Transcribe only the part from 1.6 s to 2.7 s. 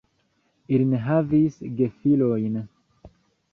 gefilojn.